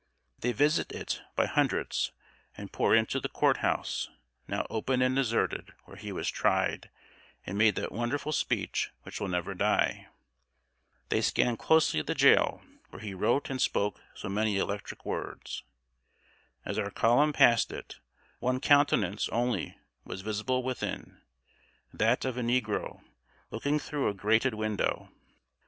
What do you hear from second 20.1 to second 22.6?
visible within that of a